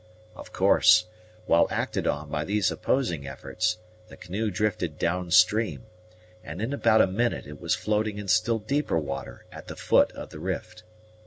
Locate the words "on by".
2.07-2.43